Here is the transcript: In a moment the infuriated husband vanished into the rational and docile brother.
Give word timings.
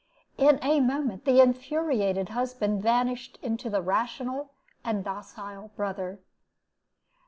In 0.39 0.57
a 0.63 0.79
moment 0.79 1.25
the 1.25 1.41
infuriated 1.41 2.29
husband 2.29 2.81
vanished 2.81 3.37
into 3.43 3.69
the 3.69 3.83
rational 3.83 4.49
and 4.83 5.03
docile 5.03 5.69
brother. 5.75 6.19